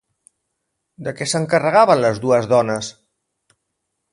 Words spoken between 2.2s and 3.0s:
dues dones?